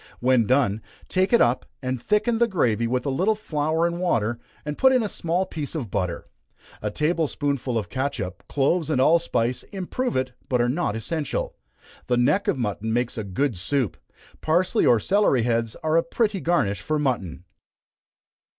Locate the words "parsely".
14.41-14.87